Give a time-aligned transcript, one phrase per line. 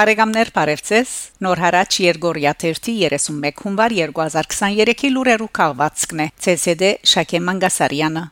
[0.00, 1.10] Բարեկամներ Բարևձես
[1.44, 8.22] Նոր հարաճ Երգորիա 31 հունվար 2023-ի լուրերու քաղվածքն է ՑՍԴ Շակե Մանգասարյանը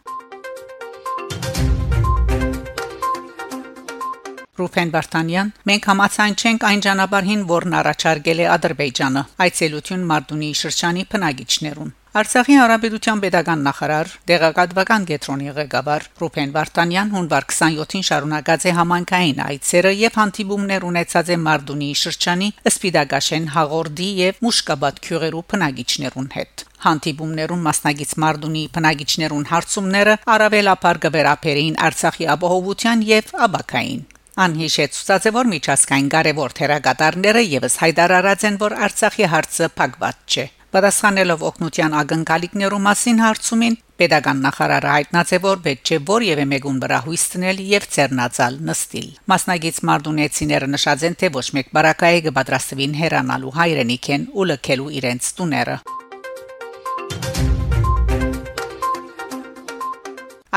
[4.58, 11.96] Ռուփեն Վարդանյան մենք համացան չենք այն ճանապարհին, որն առաջարկել է Ադրբեջանը այցելություն Մարտունի շրջանի բնակիչներուն
[12.18, 19.92] Արցախի հարաբերության pedagogan նախարար Դեղակատվական գետրոնի ղեկավար Ռուփեն Վարդանյան հունվար 27-ին շարունակած է համանքային այցերը
[19.98, 28.18] եւ հանդիպումներ ունեցած է Մարդունի շրջանի Սպիդագաշեն հաղորդի եւ Մուշկաբադ քյուղերու բնակիչներուն հետ Հանդիպումներուն մասնագից
[28.24, 34.06] Մարդունի բնակիչներուն հարցումները առավելապար գվերապերին Արցախի ապահովության եւ աբակային
[34.44, 41.42] Անհիշեցուցած է որ միջազգային կարևոր թերագատարները եւս հայտարարած են որ Արցախի հարցը փակված չէ Պատասխանելով
[41.48, 47.24] օկնության ակնկալիքներու մասին հարցումին, pedagogan նախարարը հայտնած է որ պետք չէ որևէ մեկուն վրա հույս
[47.34, 54.28] տնել եւ ծերնացալ նստիլ։ Մասնագից մարդունեցիները նշած են թե ոչ մեկ բարակայի կպատրաստվին հերանալու հայրենիքեն
[54.36, 55.78] ու լքելու իրենց տուները։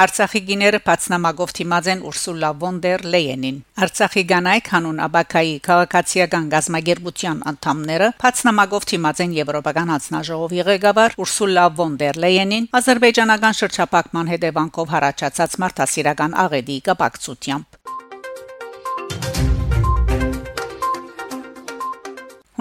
[0.02, 7.44] Արցախի գիները բացնամագով թիմած են Ուրսուլա վոն դեր Լեյենին։ Արցախի գանայք հանուն Աբակայի քաղաքացիական գազագերբության
[7.52, 15.60] անդամները բացնամագով թիմած են Եվրոպական հանձնաժողովի ղեկավար Ուրսուլա վոն դեր Լեյենին ազերբայջանական շրջափակման հետևանքով հարաճած
[15.66, 17.81] մարդասիրական աղեդի կապակցությամբ։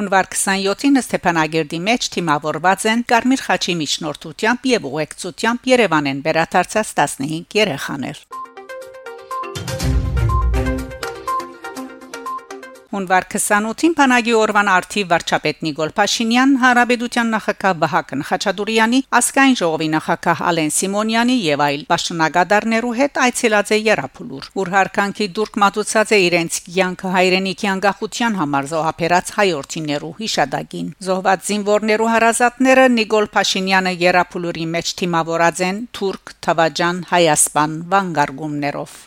[0.00, 8.28] Հունվար 27-ին Ստեփանագերդի մեջ թիմավորված են Կարմիր խաչի միջնորդությամբ եւ ուղեկցությամբ Երևանեն վերադարձած 15 երեխաներ։
[12.90, 20.42] Հունվար 28-ին Փանագի Օրվան արթի վարչապետ Նիկոլ Փաշինյան, Հարաբեդության նախագահ Վահագն Խաչատուրյանի, ասկայն ժողովի նախագահ
[20.50, 26.58] Ալեն Սիմոնյանի եւ այլ պաշտոնագետարներու հետ այցելած է Երապուլուր, որ հարկանքի դուրք մատուցած է իրենց
[26.66, 35.64] կյանքը հայրենիքի անկախության համար զոհապերած հայորտիներու հիշադակին։ Զոհված զինվորներու հարազատները Նիկոլ Փաշինյանը Երապուլուրի մեջ թիմավորած
[35.70, 38.98] են թուրք, թավաջան, հայասպան վանգարգումներով։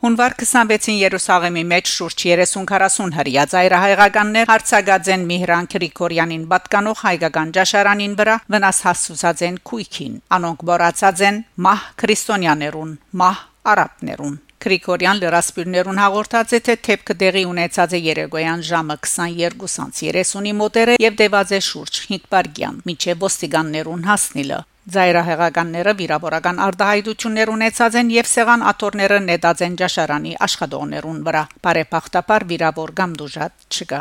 [0.00, 8.14] Հունվար 26-ին Երուսաղեմի մեջ շուրջ 30-40 հրյա ծայրահայկականներ հարցակած են Միհրան Գրիգորյանին պատկանող հայկական ճաշարանին
[8.20, 13.44] վրա վնաս հասցուցած են քույքին անոնք բորացած են մահ քրիստոնյաներուն մահ
[13.74, 21.20] արաբներուն Գրիգորյան լրասպիրներուն հաղորդած է թե թեփքը դեղի ունեցած է երեկոյան ժամը 22:30-ի մոտերը եւ
[21.20, 28.62] դեված է շուրջ 5 բարգյան միջև ոստիկաններուն հասնիլը Զայրահեղականները վիրավորական արտահայտություններ ունեցած են եւ սեղան
[28.70, 34.00] աթորները նետած են ճաշարանի աշխատողներուն վրա։ Բարեփոխտապար վիրավոր կամ դուժատ չկա։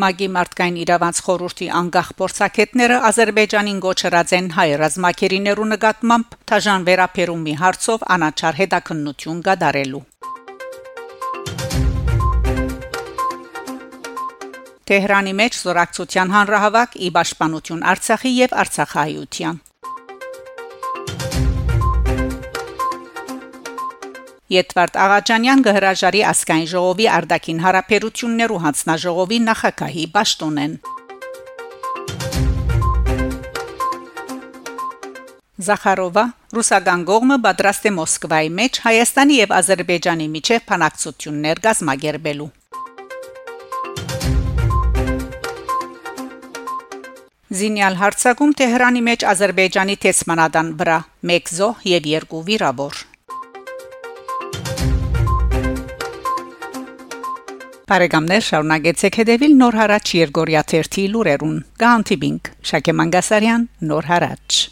[0.00, 8.08] Մագի մարդկային իրավանց խորհրդի անկախ փորձակետները Ադրբեջանին գոչրած են հայ ռազմակերիներու նկատմամբ թաժան վերապերումի հարցով
[8.16, 10.04] անաչար հետաքննություն գդարելու
[14.90, 19.60] Թեհրանի մեջ զորակցության հանրահավաք՝ ի պաշտպանություն Արցախի եւ Արցախահայության։
[24.50, 30.78] Եթվարդ Աղաջանյան գհրաժարի ասկայն ժողովի արդակին հարաբերություններու հանձնաժողովի նախակահի պաշտոնեն։
[35.70, 36.24] Զախարովա
[36.56, 42.54] ռուսական գողմը պատրաստ է Մոսկվայի մեջ Հայաստանի եւ Ադրբեջանի միջև փանակցություններ գազմագերբելու
[47.50, 50.98] Զինյալ հարցակում Թեհրանի մեջ Ադրբեջանի տեսմանադան վրա
[51.36, 53.00] 1 զոհ եւ 2 վիրավոր
[57.90, 64.64] Բարեկամներ շարունակեցեք հետևել Նոր հարաճ Երգորիա 1-ի լուրերուն։ Գանտիբինգ Շակե Մանգասարյան Նոր հարաճ